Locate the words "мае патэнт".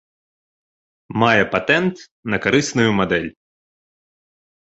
1.23-1.95